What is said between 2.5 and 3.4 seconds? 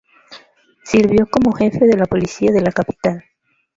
de la capital.